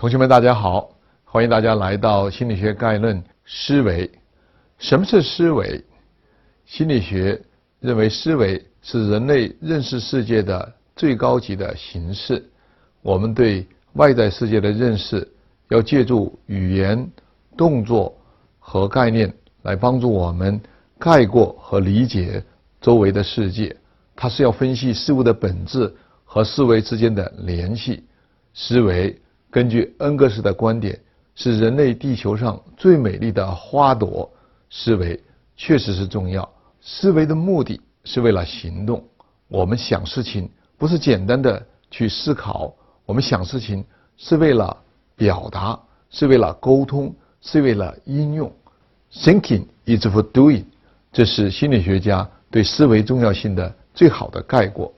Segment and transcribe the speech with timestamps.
[0.00, 4.10] 同学们，大家好，欢迎大家来到心理学概论思维。
[4.78, 5.84] 什么是思维？
[6.64, 7.38] 心理学
[7.80, 12.42] 认为，思维是人类认识世界的最高级的形式。
[13.02, 15.30] 我们对外在世界的认识，
[15.68, 17.06] 要借助语言、
[17.54, 18.16] 动作
[18.58, 19.30] 和概念
[19.64, 20.58] 来帮助我们
[20.98, 22.42] 概括和理解
[22.80, 23.76] 周围的世界。
[24.16, 28.02] 它是要分析事物的本质和思维之间的联系。
[28.54, 29.14] 思维。
[29.50, 30.98] 根据恩格斯的观点，
[31.34, 34.30] 是人类地球上最美丽的花朵。
[34.70, 35.20] 思维
[35.56, 36.48] 确实是重要。
[36.80, 39.04] 思维的目的是为了行动。
[39.48, 42.72] 我们想事情不是简单的去思考，
[43.04, 43.84] 我们想事情
[44.16, 44.76] 是为了
[45.16, 45.78] 表达，
[46.08, 48.50] 是为了沟通，是为了应用。
[49.12, 50.64] Thinking is for doing，
[51.12, 54.92] 这是心理学家对思维重要性的最好的概括。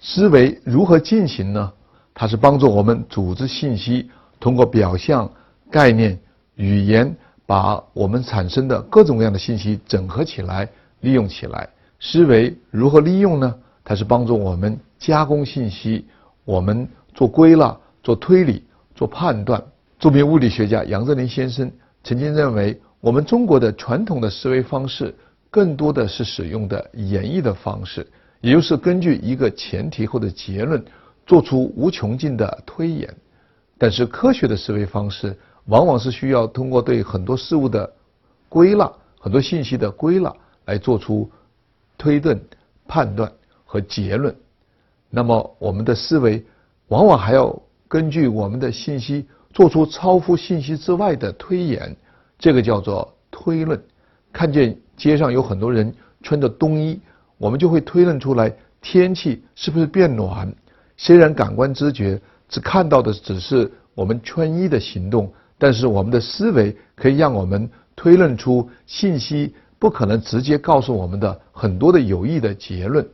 [0.00, 1.72] 思维如何进行呢？
[2.20, 5.30] 它是帮助我们组织信息，通过表象、
[5.70, 6.18] 概念、
[6.56, 7.16] 语言，
[7.46, 10.68] 把我们产生的各种各样的信息整合起来、
[11.02, 11.68] 利用起来。
[12.00, 13.54] 思维如何利用呢？
[13.84, 16.06] 它是帮助我们加工信息，
[16.44, 18.64] 我们做归纳、做推理、
[18.96, 19.62] 做判断。
[20.00, 21.70] 著名物理学家杨振宁先生
[22.02, 25.14] 曾经认为，我们中国的传统的思维方式
[25.50, 28.04] 更多的是使用的演绎的方式，
[28.40, 30.84] 也就是根据一个前提或者结论。
[31.28, 33.14] 做出无穷尽的推演，
[33.76, 37.92] 但是科学的思维方式往往是需要通过对很多事物的
[38.48, 41.30] 归纳、很多信息的归纳来做出
[41.98, 42.40] 推论、
[42.86, 43.30] 判断
[43.66, 44.34] 和结论。
[45.10, 46.42] 那么，我们的思维
[46.88, 47.54] 往往还要
[47.86, 51.94] 根据我们的信息做出超乎信息之外的推演，
[52.38, 53.78] 这个叫做推论。
[54.32, 56.98] 看见街上有很多人穿着冬衣，
[57.36, 58.50] 我们就会推论出来
[58.80, 60.50] 天气是不是变暖。
[61.00, 73.08] 虽然感官知觉只看到的只是我们穿衣的行动，但是我们的思维可以让我们推论出信息不可能直接告诉我们的很多的有益的结论。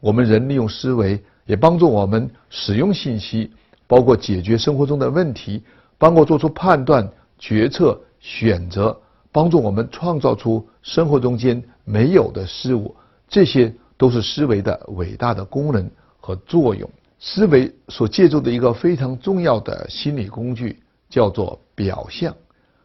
[0.00, 3.52] 我们人利用思维，也帮助我们使用信息，
[3.86, 5.62] 包括解决生活中的问题，
[5.98, 7.08] 帮我做出判断、
[7.38, 8.98] 决策、选择，
[9.30, 12.96] 帮助我们创造出生活中间没有的事物。
[13.28, 16.88] 这些都是思维的伟大的功能和作用。
[17.24, 22.34] 思维所借助的一个非常重要的心理工具叫做表象。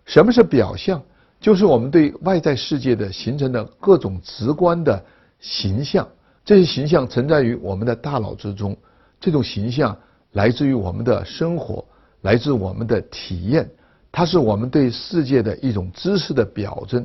[0.06, 1.02] 什么是表象？
[1.42, 5.03] 就是我们对外在世界的形成的各种直观的
[5.40, 6.08] 形象。
[6.46, 8.78] 这些形象存在于我们的大脑之中。
[9.20, 9.98] 这种形象
[10.34, 11.84] 来自于我们的生活，
[12.22, 13.68] 来自我们的体验。
[14.12, 17.04] 它是我们对世界的一种知识的表征。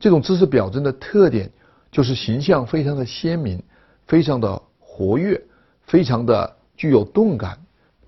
[0.00, 1.50] 这种知识表征的特点
[1.92, 3.62] 就是形象非常的鲜明，
[4.06, 5.38] 非常的活跃。
[5.86, 7.58] 非常的具有动感，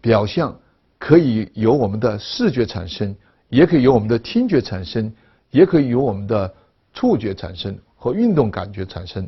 [0.01, 0.55] 表象
[0.99, 3.15] 可以由我们的视觉产生，
[3.49, 5.13] 也可以由我们的听觉产生，
[5.51, 6.53] 也可以由我们的
[6.93, 9.27] 触觉产生和运动感觉产生。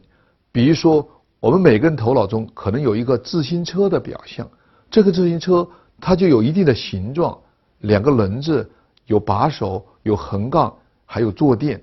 [0.50, 4.48] 比如说，我们每个人头脑中可能有一个自行车的表象，
[4.90, 5.66] 这个自行车
[6.00, 7.38] 它就有一定的形状，
[7.78, 8.68] 两个轮子，
[9.06, 10.74] 有把手，有横杠，
[11.06, 11.80] 还有坐垫，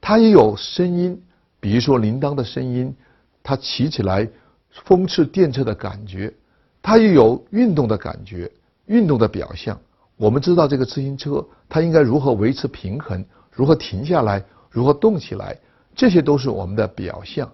[0.00, 1.22] 它也有声音，
[1.60, 2.96] 比如说铃铛的声音，
[3.42, 4.26] 它骑起来。
[4.70, 6.32] 风驰电掣的感觉，
[6.80, 8.50] 它也有运动的感觉，
[8.86, 9.78] 运动的表象。
[10.16, 15.58] 我们知道这个自行车它应该如何维持平衡，如何停下来，如何动起来，
[15.94, 17.50] 这些都是我们的表象。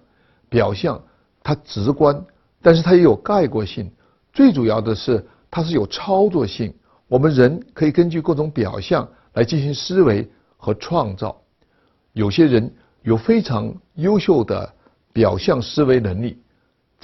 [0.49, 1.01] 表象
[1.43, 2.23] 它直观，
[2.61, 3.91] 但是它也有概括性。
[4.31, 6.73] 最主要的是它是有操作性。
[7.07, 11.41] 我们人可以根据各种表象来进行思维和创造。
[12.13, 14.73] 有些人有非常优秀的
[15.13, 16.41] 表象思维能力。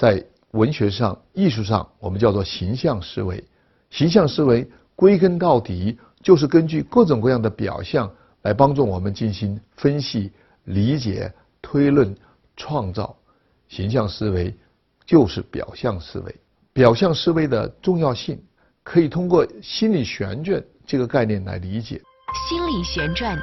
[0.04, 3.42] 在文学上、艺术上，我们叫做形象思维。
[3.88, 8.12] 形象思维归根到底就是根据各种各样的表象
[8.42, 10.30] 来帮助我们进行分析、
[10.64, 12.14] 理解、推论、
[12.54, 13.16] 创造。
[13.66, 14.54] 形象思维
[15.06, 16.36] 就是表象思维。
[16.74, 18.38] 表象思维的重要性
[18.82, 21.98] 可以通过心理旋转这个概念来理解。
[22.46, 23.38] 心理旋转，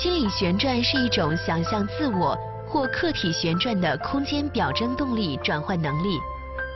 [0.00, 2.38] 心理旋转是一种想象自我。
[2.74, 6.18] 或客体旋转的空间表征动力转换能力，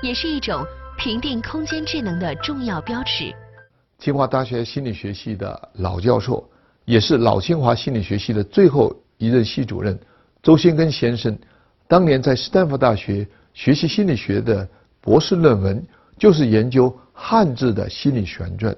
[0.00, 0.64] 也是一种
[0.96, 3.34] 评定空间智能的重要标尺。
[3.98, 6.48] 清华大学心理学系的老教授，
[6.84, 9.98] 也是老清华心理学系的最后一任系主任
[10.40, 11.36] 周先根先生，
[11.88, 14.68] 当年在斯坦福大学学习心理学的
[15.00, 15.84] 博士论文，
[16.16, 18.72] 就是研究汉字的心理旋转。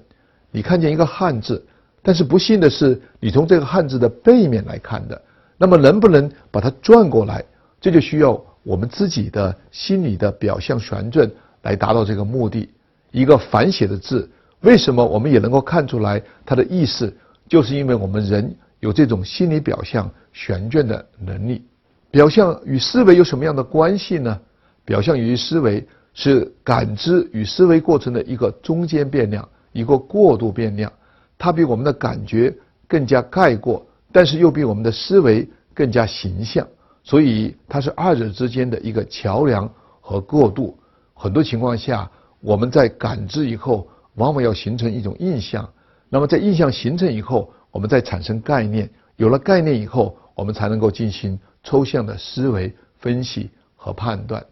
[0.51, 1.63] 你看见一个汉字，
[2.01, 5.21] 但是不幸的是，你从这个汉字的背面来看的。
[5.63, 7.45] 那么能不能把它转过来？
[7.83, 11.31] 这就需要我们自己的心理的表象旋转
[11.61, 12.67] 来达到这个目的。
[13.11, 14.27] 一个反写的字，
[14.61, 17.15] 为什么我们也能够看出来它的意思？
[17.47, 21.63] 就是因为我们人有这种心理表象旋转的能力。
[22.11, 24.41] 表象与思维有什么样的关系呢？
[24.87, 30.91] 表象与思维是感知与思维过程的一个中间变量，一个过渡变量。
[31.37, 32.55] 它比我们的感觉
[32.89, 36.67] 更加概括，但是又比我们的思维更加形象。
[37.03, 39.69] 所以它是二者之间的一个桥梁
[40.01, 40.79] 和过渡。
[41.15, 42.11] 很多情况下，
[42.41, 45.69] 我们在感知以后，往往要形成一种印象。
[46.09, 48.89] 那么在印象形成以后，我们再产生概念。
[49.17, 54.45] 有了概念以后，我们才能够进行抽象的思维分析和判断。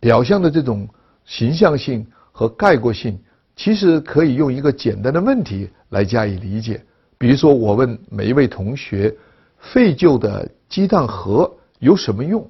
[0.00, 0.88] 表象的这种
[1.24, 3.18] 形象性和概括性，
[3.54, 6.82] 其实可以用一个简单的问题来加以理解。
[7.18, 9.14] 比如说，我问每一位同学：
[9.58, 12.46] 废旧的鸡蛋盒有什么用？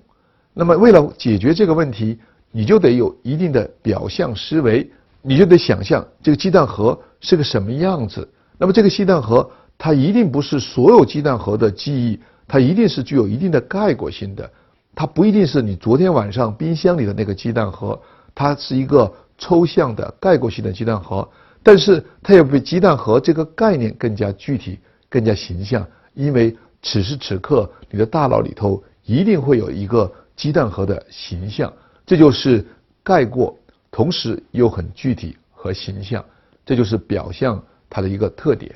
[0.52, 2.18] 那么，为了解决这个问题，
[2.50, 4.90] 你就得有一定的表象思维，
[5.22, 8.28] 你就得想象这个鸡蛋盒是个什么样子。
[8.58, 9.48] 那么，这个鸡蛋盒
[9.78, 14.50] 它一定不是所有鸡蛋盒的记忆，它一定是具有一定的概括性的。
[14.94, 18.00] 它不一定是你昨天晚上冰箱里的那个鸡蛋盒，
[18.34, 21.28] 它是一个抽象的概括性的鸡蛋盒，
[21.66, 24.78] 但是它要比鸡蛋盒这个概念更加具体、
[25.08, 25.84] 更加形象，
[26.14, 31.72] 因为此时此刻你的大脑里头一定会有一个鸡蛋盒的形象，
[32.06, 32.64] 这就是
[33.02, 33.58] 概括，
[33.90, 36.24] 同时又很具体和形象，
[36.64, 37.60] 这就是表象
[37.90, 38.72] 它的一个特点。